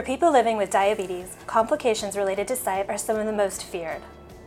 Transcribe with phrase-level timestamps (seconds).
[0.00, 4.00] For people living with diabetes, complications related to sight are some of the most feared.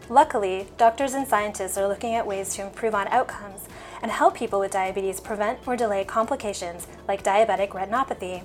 [0.09, 3.67] Luckily, doctors and scientists are looking at ways to improve on outcomes
[4.01, 8.41] and help people with diabetes prevent or delay complications like diabetic retinopathy.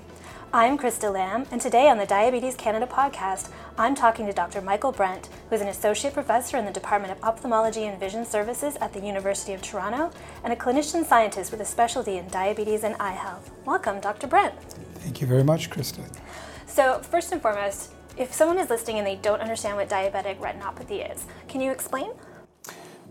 [0.53, 4.61] I'm Krista Lamb, and today on the Diabetes Canada podcast, I'm talking to Dr.
[4.61, 8.75] Michael Brent, who is an associate professor in the Department of Ophthalmology and Vision Sciences
[8.75, 10.11] at the University of Toronto
[10.43, 13.49] and a clinician scientist with a specialty in diabetes and eye health.
[13.65, 14.27] Welcome, Dr.
[14.27, 14.53] Brent.
[14.99, 16.03] Thank you very much, Krista.
[16.69, 21.11] So, first and foremost, if someone is listening and they don't understand what diabetic retinopathy
[21.11, 22.11] is, can you explain?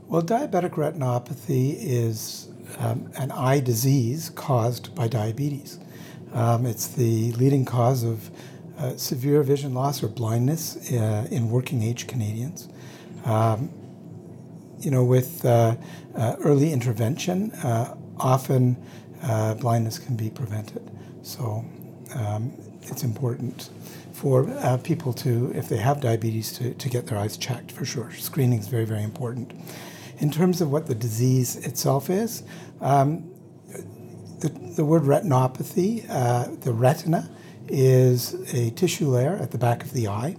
[0.07, 5.81] Well, diabetic retinopathy is um, an eye disease caused by diabetes.
[6.33, 8.31] Um, it's the leading cause of
[8.79, 12.69] uh, severe vision loss or blindness uh, in working age Canadians.
[13.25, 13.71] Um,
[14.79, 15.75] you know, with uh,
[16.15, 18.77] uh early intervention, uh, often
[19.25, 20.89] uh, blindness can be prevented.
[21.23, 21.65] So
[22.15, 22.53] um,
[22.91, 23.71] it's important
[24.13, 27.85] for uh, people to, if they have diabetes, to, to get their eyes checked for
[27.85, 28.11] sure.
[28.13, 29.53] Screening is very, very important.
[30.19, 32.43] In terms of what the disease itself is,
[32.81, 33.31] um,
[34.41, 37.31] the, the word retinopathy, uh, the retina,
[37.69, 40.37] is a tissue layer at the back of the eye.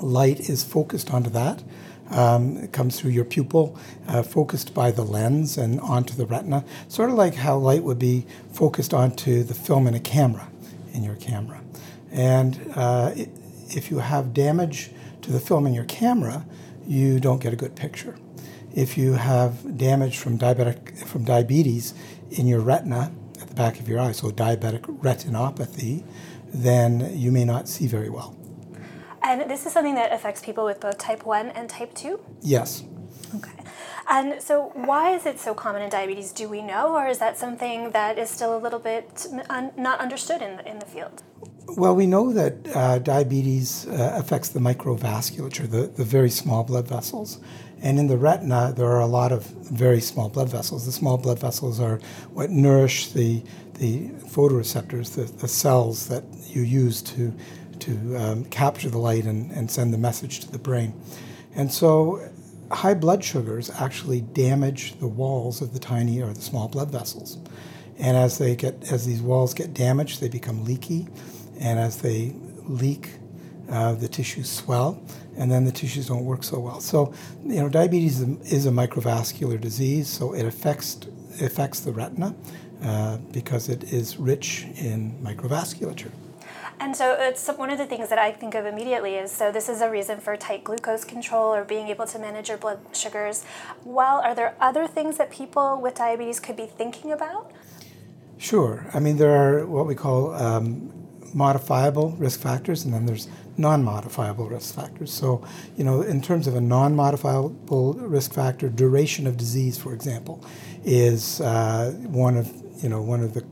[0.00, 1.62] Light is focused onto that.
[2.10, 6.64] Um, it comes through your pupil, uh, focused by the lens and onto the retina,
[6.88, 10.51] sort of like how light would be focused onto the film in a camera,
[10.92, 11.62] in your camera.
[12.10, 13.12] And uh,
[13.70, 14.90] if you have damage
[15.22, 16.44] to the film in your camera,
[16.86, 18.16] you don't get a good picture.
[18.74, 21.94] If you have damage from diabetic from diabetes
[22.30, 26.04] in your retina at the back of your eye, so diabetic retinopathy,
[26.52, 28.36] then you may not see very well.
[29.22, 32.18] And this is something that affects people with both type 1 and type 2?
[32.40, 32.82] Yes.
[34.08, 36.32] And so, why is it so common in diabetes?
[36.32, 40.00] Do we know, or is that something that is still a little bit un- not
[40.00, 41.22] understood in the, in the field?
[41.76, 46.88] Well, we know that uh, diabetes uh, affects the microvasculature, the, the very small blood
[46.88, 47.38] vessels.
[47.80, 50.86] And in the retina, there are a lot of very small blood vessels.
[50.86, 51.98] The small blood vessels are
[52.32, 53.42] what nourish the,
[53.74, 57.32] the photoreceptors, the, the cells that you use to,
[57.80, 60.94] to um, capture the light and, and send the message to the brain.
[61.54, 62.28] And so
[62.72, 67.38] high blood sugars actually damage the walls of the tiny or the small blood vessels.
[67.98, 71.08] And as they get as these walls get damaged, they become leaky
[71.60, 72.34] and as they
[72.66, 73.10] leak,
[73.70, 75.00] uh, the tissues swell,
[75.36, 76.80] and then the tissues don't work so well.
[76.80, 80.98] So, you know, diabetes is a microvascular disease, so it affects
[81.40, 82.34] affects the retina
[82.82, 86.10] uh, because it is rich in microvasculature.
[86.80, 89.68] And so it's one of the things that I think of immediately is so this
[89.68, 93.44] is a reason for tight glucose control or being able to manage your blood sugars.
[93.84, 97.52] Well, are there other things that people with diabetes could be thinking about?
[98.38, 98.86] Sure.
[98.92, 100.92] I mean, there are what we call um,
[101.32, 105.12] modifiable risk factors, and then there's non-modifiable risk factors.
[105.12, 105.46] So,
[105.76, 110.44] you know, in terms of a non-modifiable risk factor, duration of disease, for example,
[110.84, 113.44] is uh, one of you know one of the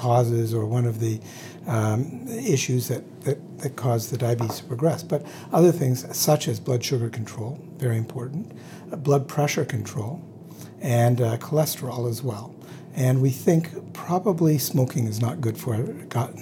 [0.00, 1.20] causes or one of the
[1.66, 5.02] um, issues that, that, that cause the diabetes to progress.
[5.02, 8.52] But other things, such as blood sugar control, very important,
[8.90, 10.22] uh, blood pressure control,
[10.80, 12.54] and uh, cholesterol as well.
[12.94, 15.76] And we think probably smoking is not good for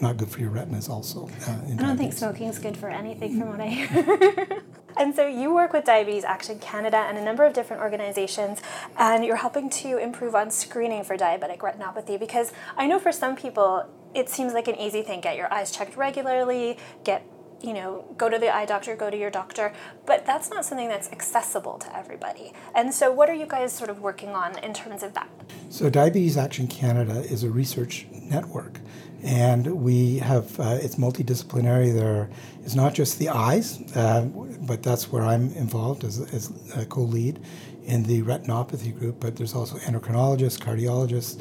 [0.01, 0.89] not good for your retinas.
[0.89, 4.63] Also, uh, I don't think smoking is good for anything, from what I hear.
[4.99, 8.61] and so you work with Diabetes Action Canada and a number of different organizations,
[8.97, 12.19] and you're helping to improve on screening for diabetic retinopathy.
[12.19, 15.71] Because I know for some people, it seems like an easy thing: get your eyes
[15.71, 17.25] checked regularly, get
[17.61, 19.73] you know, go to the eye doctor, go to your doctor,
[20.07, 22.53] but that's not something that's accessible to everybody.
[22.75, 25.29] And so, what are you guys sort of working on in terms of that?
[25.69, 28.81] So, Diabetes Action Canada is a research network,
[29.23, 31.93] and we have uh, it's multidisciplinary.
[31.93, 32.31] There
[32.65, 37.41] is not just the eyes, uh, but that's where I'm involved as, as a co-lead
[37.85, 39.19] in the retinopathy group.
[39.19, 41.41] But there's also endocrinologists, cardiologists,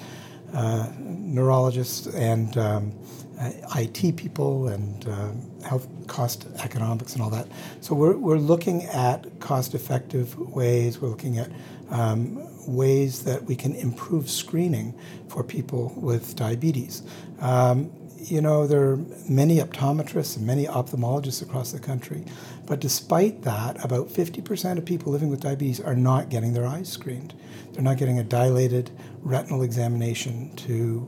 [0.54, 2.94] uh, neurologists, and um,
[3.40, 5.30] uh, IT people and uh,
[5.68, 7.48] health cost economics and all that.
[7.82, 11.52] So we're, we're looking at cost effective ways, we're looking at
[11.90, 14.98] um, ways that we can improve screening
[15.28, 17.04] for people with diabetes.
[17.40, 18.98] Um, you know, there are
[19.30, 22.26] many optometrists and many ophthalmologists across the country,
[22.66, 26.90] but despite that, about 50% of people living with diabetes are not getting their eyes
[26.90, 27.36] screened.
[27.72, 28.90] They're not getting a dilated
[29.28, 31.08] retinal examination to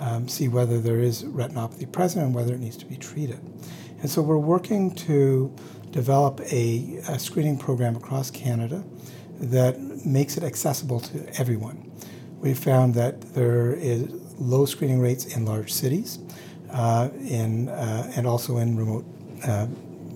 [0.00, 3.40] um, see whether there is retinopathy present and whether it needs to be treated.
[4.00, 5.54] And so we're working to
[5.90, 8.82] develop a, a screening program across Canada
[9.40, 11.90] that makes it accessible to everyone.
[12.40, 14.08] We found that there is
[14.38, 16.18] low screening rates in large cities,
[16.70, 19.04] uh, in, uh, and also in remote
[19.44, 19.66] uh,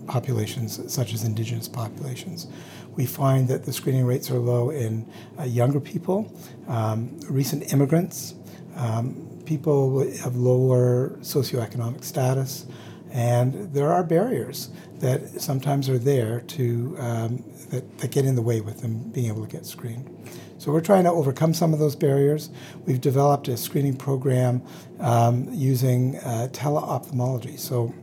[0.07, 2.49] populations, such as indigenous populations.
[2.97, 6.33] We find that the screening rates are low in uh, younger people,
[6.69, 8.35] um, recent immigrants,
[8.77, 12.67] um, people of lower socioeconomic status,
[13.11, 18.43] and there are barriers that sometimes are there to um, that, that get in the
[18.43, 20.11] way with them being able to get screened.
[20.59, 22.51] So we're trying to overcome some of those barriers.
[22.87, 24.63] We've developed a screening program
[24.99, 27.59] um, using uh, teleophthalmology.
[27.59, 27.95] So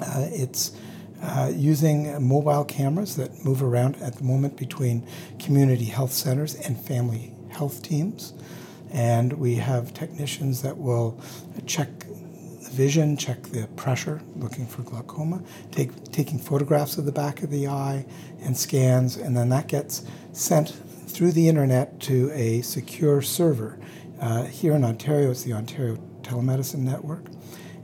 [0.00, 0.72] uh, it's
[1.22, 5.06] uh, using mobile cameras that move around at the moment between
[5.38, 8.34] community health centers and family health teams.
[8.92, 11.20] And we have technicians that will
[11.66, 17.42] check the vision, check the pressure, looking for glaucoma, take, taking photographs of the back
[17.42, 18.06] of the eye
[18.42, 20.70] and scans, and then that gets sent
[21.06, 23.78] through the internet to a secure server.
[24.20, 27.24] Uh, here in Ontario, it's the Ontario Telemedicine Network.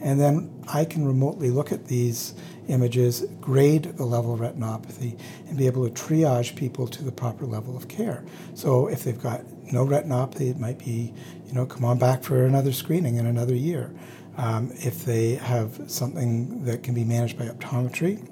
[0.01, 2.35] And then I can remotely look at these
[2.69, 5.19] images, grade the level of retinopathy,
[5.49, 8.25] and be able to triage people to the proper level of care.
[8.55, 11.13] So if they've got no retinopathy, it might be,
[11.47, 13.93] you know, come on back for another screening in another year.
[14.37, 18.29] Um, if they have something that can be managed by optometry,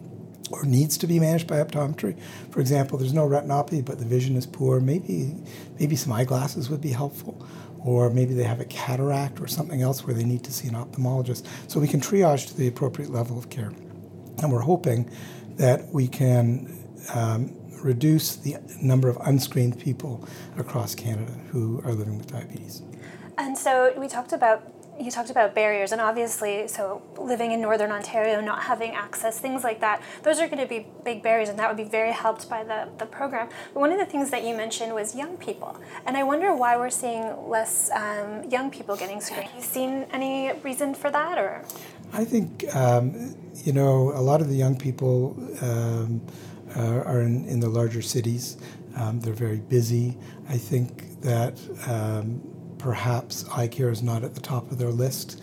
[0.51, 2.19] or needs to be managed by optometry.
[2.51, 4.81] For example, there's no retinopathy, but the vision is poor.
[4.81, 5.37] Maybe,
[5.79, 7.47] maybe some eyeglasses would be helpful
[7.85, 10.75] or maybe they have a cataract or something else where they need to see an
[10.75, 11.47] ophthalmologist.
[11.69, 13.73] So we can triage to the appropriate level of care.
[14.43, 15.11] And we're hoping
[15.57, 16.77] that we can
[17.15, 20.27] um, reduce the number of unscreened people
[20.57, 22.83] across Canada who are living with diabetes.
[23.39, 27.91] And so we talked about you talked about barriers, and obviously, so living in Northern
[27.91, 31.59] Ontario, not having access, things like that, those are going to be big barriers, and
[31.59, 33.49] that would be very helped by the, the program.
[33.73, 36.77] But one of the things that you mentioned was young people, and I wonder why
[36.77, 39.45] we're seeing less um, young people getting screened.
[39.45, 41.65] Have you seen any reason for that, or?
[42.13, 46.21] I think, um, you know, a lot of the young people um,
[46.75, 48.57] are, are in, in, the larger cities.
[48.97, 50.17] Um, they're very busy.
[50.49, 52.43] I think that um,
[52.79, 55.43] perhaps eye care is not at the top of their list.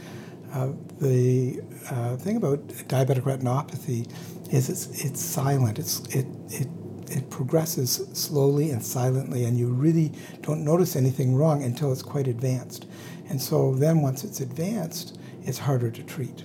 [0.53, 4.11] Uh, the uh, thing about diabetic retinopathy
[4.51, 5.79] is it's, it's silent.
[5.79, 6.67] It's, it, it,
[7.09, 10.11] it progresses slowly and silently, and you really
[10.41, 12.87] don't notice anything wrong until it's quite advanced.
[13.29, 16.43] And so then, once it's advanced, it's harder to treat.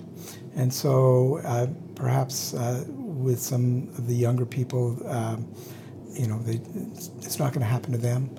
[0.55, 5.51] And so, uh, perhaps uh, with some of the younger people, um,
[6.13, 6.61] you know, they,
[6.91, 8.29] it's, it's, not going to happen to them,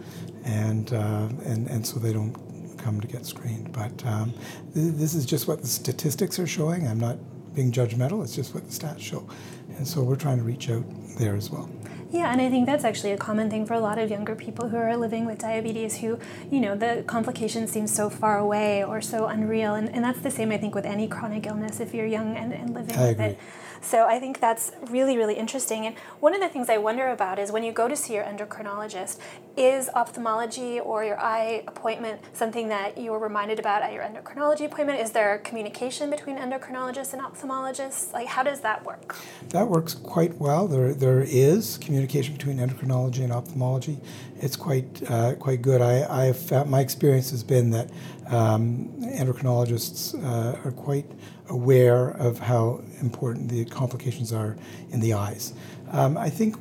[0.44, 2.34] and uh, and and so they don't
[2.78, 3.72] come to get screened.
[3.72, 4.32] But um,
[4.74, 6.86] th- this is just what the statistics are showing.
[6.86, 7.18] I'm not
[7.54, 8.22] being judgmental.
[8.22, 9.28] It's just what the stats show,
[9.76, 10.84] and so we're trying to reach out
[11.18, 11.68] there as well.
[12.10, 14.68] Yeah, and I think that's actually a common thing for a lot of younger people
[14.68, 16.18] who are living with diabetes who,
[16.50, 19.74] you know, the complications seem so far away or so unreal.
[19.74, 22.52] And, and that's the same, I think, with any chronic illness if you're young and,
[22.52, 23.24] and living I with agree.
[23.26, 23.38] it.
[23.84, 25.86] So I think that's really, really interesting.
[25.86, 28.24] And one of the things I wonder about is when you go to see your
[28.24, 29.18] endocrinologist,
[29.56, 34.64] is ophthalmology or your eye appointment something that you were reminded about at your endocrinology
[34.64, 35.00] appointment?
[35.00, 38.12] Is there communication between endocrinologists and ophthalmologists?
[38.12, 39.14] Like, how does that work?
[39.50, 40.66] That works quite well.
[40.66, 44.00] There, there is communication between endocrinology and ophthalmology.
[44.40, 45.80] It's quite, uh, quite good.
[45.80, 47.90] I, I've found, my experience has been that
[48.28, 51.06] um, endocrinologists uh, are quite
[51.48, 54.56] aware of how important the complications are
[54.90, 55.52] in the eyes.
[55.90, 56.56] Um, I think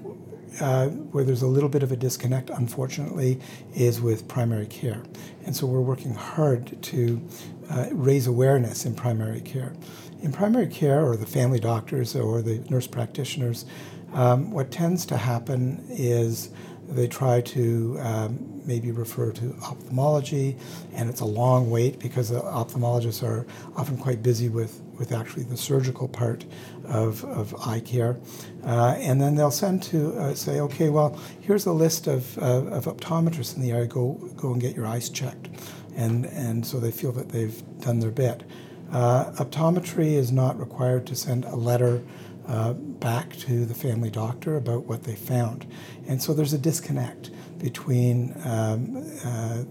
[0.61, 3.39] uh, where there's a little bit of a disconnect, unfortunately,
[3.73, 5.01] is with primary care.
[5.45, 7.21] And so we're working hard to
[7.69, 9.73] uh, raise awareness in primary care.
[10.21, 13.65] In primary care, or the family doctors or the nurse practitioners,
[14.13, 16.49] um, what tends to happen is
[16.87, 20.57] they try to um, maybe refer to ophthalmology,
[20.93, 25.43] and it's a long wait because the ophthalmologists are often quite busy with, with actually
[25.43, 26.45] the surgical part
[26.85, 28.17] of, of eye care.
[28.65, 32.65] Uh, and then they'll send to uh, say, okay, well, here's a list of, uh,
[32.67, 35.49] of optometrists in the area, go, go and get your eyes checked.
[35.95, 38.43] And, and so they feel that they've done their bit.
[38.91, 42.01] Uh, optometry is not required to send a letter
[42.47, 45.65] uh, back to the family doctor about what they found.
[46.07, 47.31] And so there's a disconnect
[47.63, 49.63] between um, uh,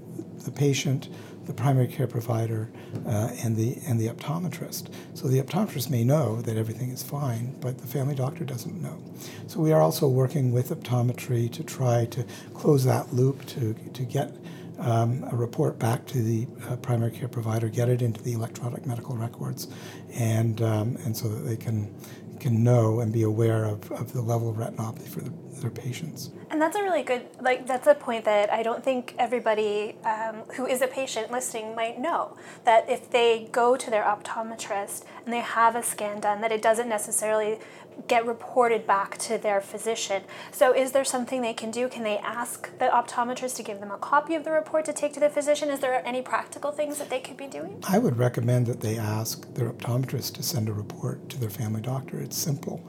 [0.44, 1.10] the patient,
[1.44, 2.70] the primary care provider,
[3.06, 4.90] uh, and, the, and the optometrist.
[5.12, 8.98] So the optometrist may know that everything is fine, but the family doctor doesn't know.
[9.46, 14.02] So we are also working with optometry to try to close that loop to, to
[14.04, 14.34] get
[14.78, 18.86] um, a report back to the uh, primary care provider, get it into the electronic
[18.86, 19.68] medical records,
[20.14, 21.94] and, um, and so that they can
[22.42, 26.32] can know and be aware of, of the level of retinopathy for the, their patients.
[26.52, 30.42] And that's a really good, like, that's a point that I don't think everybody um,
[30.54, 32.36] who is a patient listening might know.
[32.64, 36.60] That if they go to their optometrist and they have a scan done, that it
[36.60, 37.58] doesn't necessarily
[38.06, 40.24] get reported back to their physician.
[40.50, 41.88] So, is there something they can do?
[41.88, 45.14] Can they ask the optometrist to give them a copy of the report to take
[45.14, 45.70] to the physician?
[45.70, 47.82] Is there any practical things that they could be doing?
[47.88, 51.80] I would recommend that they ask their optometrist to send a report to their family
[51.80, 52.20] doctor.
[52.20, 52.82] It's simple.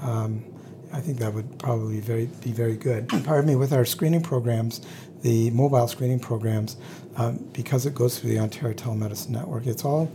[0.00, 0.44] Um,
[0.92, 3.08] I think that would probably very, be very good.
[3.24, 4.82] Pardon me, with our screening programs,
[5.22, 6.76] the mobile screening programs,
[7.16, 10.10] um, because it goes through the Ontario Telemedicine Network, it's all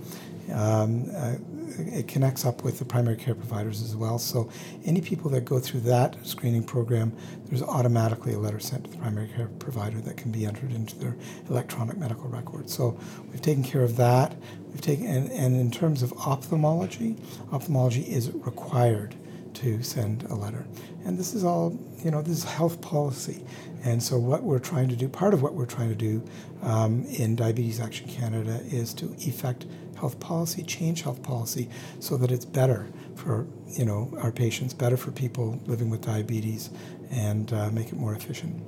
[0.54, 1.36] um, uh,
[1.80, 4.18] it connects up with the primary care providers as well.
[4.18, 4.50] So
[4.86, 7.14] any people that go through that screening program,
[7.46, 10.98] there's automatically a letter sent to the primary care provider that can be entered into
[10.98, 11.16] their
[11.50, 12.70] electronic medical record.
[12.70, 12.98] So
[13.30, 14.36] we've taken care of that.
[14.70, 17.18] We've taken and, and in terms of ophthalmology,
[17.52, 19.16] ophthalmology is required
[19.58, 20.66] to send a letter.
[21.06, 23.44] And this is all, you know, this is health policy.
[23.84, 26.24] And so, what we're trying to do, part of what we're trying to do
[26.64, 29.66] um, in Diabetes Action Canada is to effect
[29.98, 34.98] health policy, change health policy, so that it's better for you know our patients, better
[34.98, 36.70] for people living with diabetes,
[37.12, 38.64] and uh, make it more efficient.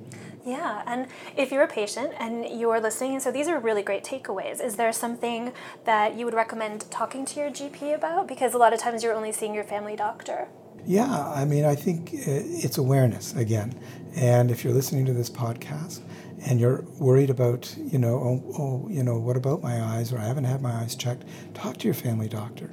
[0.45, 4.63] Yeah, and if you're a patient and you're listening, so these are really great takeaways.
[4.63, 5.51] Is there something
[5.85, 8.27] that you would recommend talking to your GP about?
[8.27, 10.47] Because a lot of times you're only seeing your family doctor.
[10.85, 13.75] Yeah, I mean, I think uh, it's awareness again.
[14.15, 16.01] And if you're listening to this podcast
[16.45, 20.17] and you're worried about, you know, oh, oh, you know, what about my eyes, or
[20.17, 22.71] I haven't had my eyes checked, talk to your family doctor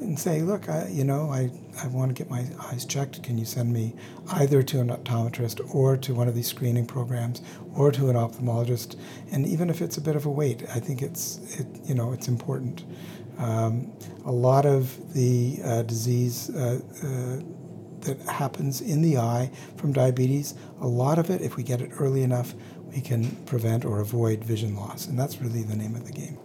[0.00, 1.50] and say, look, I, you know, I,
[1.82, 3.22] I want to get my eyes checked.
[3.22, 3.94] Can you send me
[4.32, 7.42] either to an optometrist or to one of these screening programs
[7.74, 8.96] or to an ophthalmologist?
[9.32, 12.12] And even if it's a bit of a wait, I think it's, it, you know,
[12.12, 12.84] it's important.
[13.38, 13.92] Um,
[14.24, 17.40] a lot of the uh, disease uh, uh,
[18.00, 21.90] that happens in the eye from diabetes, a lot of it, if we get it
[21.98, 22.54] early enough,
[22.92, 25.06] we can prevent or avoid vision loss.
[25.06, 26.38] And that's really the name of the game.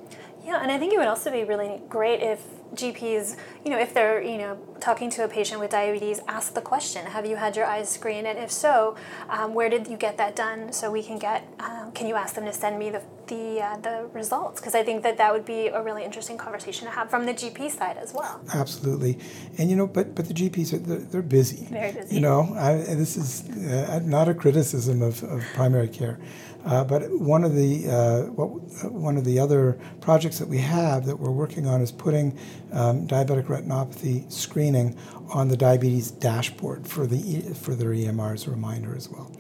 [0.43, 2.41] Yeah, and I think it would also be really great if
[2.75, 6.61] GPs, you know, if they're, you know, talking to a patient with diabetes, ask the
[6.61, 8.27] question, have you had your eyes screened?
[8.27, 8.97] And if so,
[9.29, 10.73] um, where did you get that done?
[10.73, 13.77] So we can get, um, can you ask them to send me the, the, uh,
[13.77, 14.59] the results?
[14.59, 17.33] Because I think that that would be a really interesting conversation to have from the
[17.33, 18.41] GP side as well.
[18.53, 19.17] Absolutely.
[19.57, 21.65] And, you know, but, but the GPs, are, they're, they're busy.
[21.71, 22.15] Very busy.
[22.15, 26.19] You know, I, this is uh, not a criticism of, of primary care.
[26.65, 28.47] Uh, but one of the uh, what,
[28.89, 32.37] one of the other projects that we have that we're working on is putting
[32.71, 38.51] um, diabetic retinopathy screening on the diabetes dashboard for the for their EMR as a
[38.51, 39.31] reminder as well.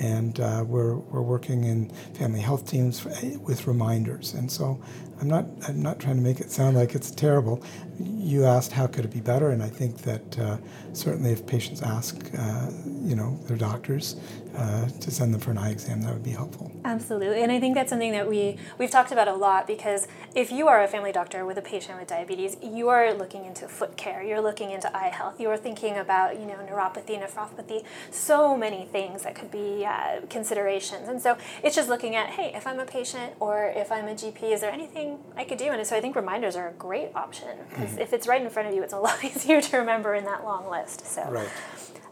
[0.00, 4.34] And uh, we're, we're working in family health teams with reminders.
[4.34, 4.80] And so
[5.20, 7.62] I'm not, I'm not trying to make it sound like it's terrible.
[8.00, 10.56] You asked how could it be better, and I think that uh,
[10.92, 12.70] certainly if patients ask, uh,
[13.02, 14.16] you know, their doctors
[14.56, 16.70] uh, to send them for an eye exam, that would be helpful.
[16.84, 20.52] Absolutely, and I think that's something that we we've talked about a lot because if
[20.52, 23.96] you are a family doctor with a patient with diabetes, you are looking into foot
[23.96, 28.56] care, you're looking into eye health, you are thinking about you know neuropathy, nephropathy, so
[28.56, 32.66] many things that could be uh, considerations, and so it's just looking at hey, if
[32.66, 35.66] I'm a patient or if I'm a GP, is there anything I could do?
[35.66, 38.00] And so I think reminders are a great option because mm-hmm.
[38.00, 40.44] if it's right in front of you, it's a lot easier to remember in that
[40.44, 41.06] long list.
[41.06, 41.28] So.
[41.28, 41.48] Right.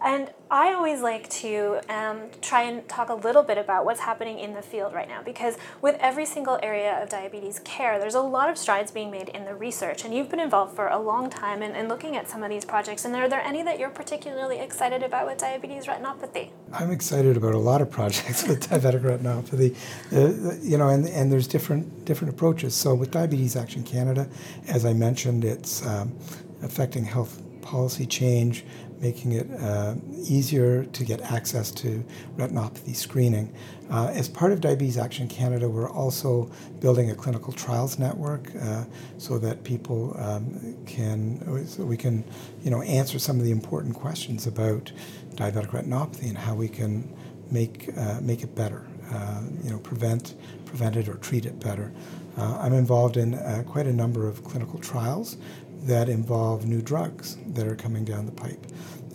[0.05, 4.39] And I always like to um, try and talk a little bit about what's happening
[4.39, 8.21] in the field right now because with every single area of diabetes care, there's a
[8.21, 10.05] lot of strides being made in the research.
[10.05, 12.65] And you've been involved for a long time in, in looking at some of these
[12.65, 13.05] projects.
[13.05, 16.51] And are there any that you're particularly excited about with diabetes retinopathy?
[16.73, 19.77] I'm excited about a lot of projects with diabetic retinopathy.
[20.13, 22.75] Uh, you know, and, and there's different different approaches.
[22.75, 24.29] So with Diabetes Action Canada,
[24.69, 26.17] as I mentioned, it's um,
[26.63, 28.65] affecting health policy change
[29.03, 32.05] making it uh, easier to get access to
[32.37, 33.53] retinopathy screening.
[33.91, 36.49] Uh, as part of Diabetes Action Canada, we're also
[36.81, 38.85] building a clinical trials network uh,
[39.19, 42.25] so that people um, can, so we can,
[42.63, 44.93] you know, answer some of the important questions about
[45.35, 47.13] diabetic retinopathy and how we can
[47.51, 48.87] make uh, make it better.
[49.13, 51.93] Uh, you know, prevent prevent it or treat it better.
[52.39, 55.37] Uh, I'm involved in quite a number of clinical trials
[55.83, 58.67] that involve new drugs that are coming down the pipe.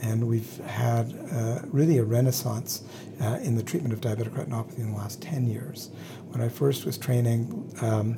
[0.01, 2.83] And we've had uh, really a renaissance
[3.21, 5.89] uh, in the treatment of diabetic retinopathy in the last 10 years.
[6.29, 8.17] When I first was training um,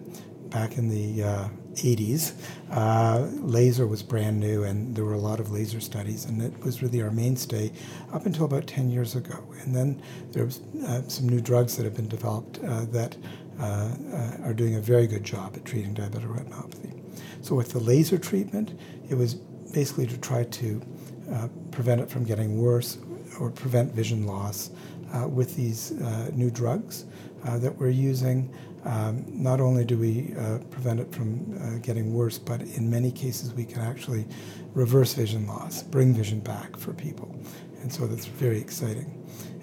[0.49, 2.33] back in the uh, 80s,
[2.71, 6.59] uh, laser was brand new and there were a lot of laser studies, and it
[6.63, 7.71] was really our mainstay
[8.11, 9.37] up until about 10 years ago.
[9.61, 10.01] And then
[10.31, 12.59] there was uh, some new drugs that have been developed
[13.59, 16.99] uh, are doing a very good job at treating diabetic retinopathy.
[17.41, 18.77] So with the laser treatment,
[19.09, 19.35] it was
[19.73, 20.81] basically to try to
[21.31, 22.97] uh, prevent it from getting worse
[23.39, 24.71] or prevent vision loss
[25.13, 27.05] uh, with these uh, new drugs
[27.45, 28.53] uh, that we're using.
[28.85, 33.11] Um, not only do we uh, prevent it from uh, getting worse, but in many
[33.11, 34.25] cases we can actually
[34.73, 37.35] reverse vision loss, bring vision back for people.
[37.81, 39.15] And so that's very exciting.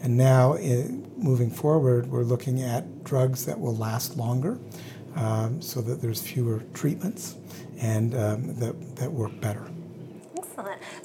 [0.07, 4.57] And now, in, moving forward, we're looking at drugs that will last longer
[5.17, 7.35] um, so that there's fewer treatments
[7.81, 9.67] and um, that, that work better.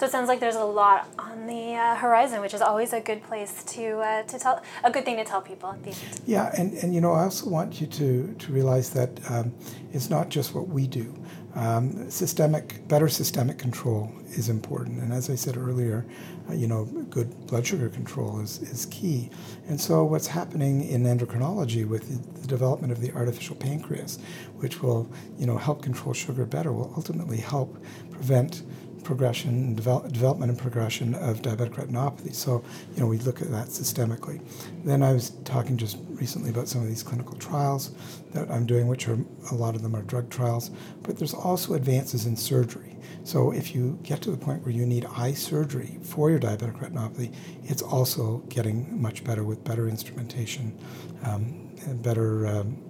[0.02, 3.00] So it sounds like there's a lot on the uh, horizon, which is always a
[3.00, 5.78] good place to uh, to tell a good thing to tell people.
[6.26, 9.54] Yeah, and, and you know I also want you to to realize that um,
[9.94, 11.14] it's not just what we do.
[11.54, 16.04] Um, systemic, better systemic control is important, and as I said earlier,
[16.50, 19.30] uh, you know, good blood sugar control is, is key.
[19.68, 24.18] And so, what's happening in endocrinology with the, the development of the artificial pancreas,
[24.56, 27.78] which will, you know, help control sugar better, will ultimately help
[28.10, 28.64] prevent
[29.04, 32.34] progression, develop, development and progression of diabetic retinopathy.
[32.34, 34.42] So, you know, we look at that systemically.
[34.86, 37.92] Then I was talking just recently about some of these clinical trials
[38.34, 39.18] that I'm doing, which are
[39.52, 40.72] a lot of them are drug trials,
[41.04, 42.98] but there's also advances in surgery.
[43.24, 46.80] So if you get to the point where you need eye surgery for your diabetic
[46.80, 50.78] retinopathy, it's also getting much better with better instrumentation
[51.24, 52.82] um, and better, um,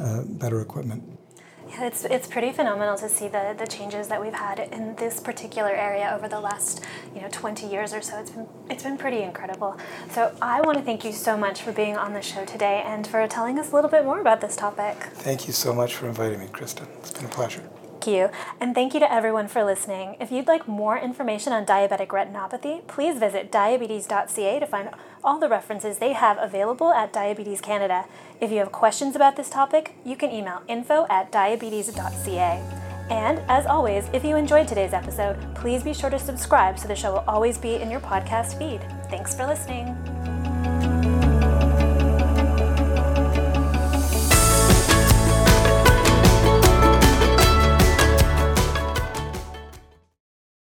[0.00, 1.19] uh, better equipment.
[1.70, 5.20] Yeah, it's, it's pretty phenomenal to see the, the changes that we've had in this
[5.20, 6.82] particular area over the last
[7.14, 8.18] you know 20 years or so.
[8.18, 9.76] It's been it's been pretty incredible.
[10.10, 13.06] So I want to thank you so much for being on the show today and
[13.06, 14.96] for telling us a little bit more about this topic.
[15.14, 16.88] Thank you so much for inviting me, Kristen.
[16.98, 17.62] It's been a pleasure.
[18.00, 18.30] Thank you.
[18.58, 20.16] And thank you to everyone for listening.
[20.18, 24.88] If you'd like more information on diabetic retinopathy, please visit diabetes.ca to find
[25.22, 28.06] all the references they have available at Diabetes Canada.
[28.40, 32.62] If you have questions about this topic, you can email info at diabetes.ca.
[33.10, 36.96] And as always, if you enjoyed today's episode, please be sure to subscribe so the
[36.96, 38.80] show will always be in your podcast feed.
[39.10, 40.19] Thanks for listening.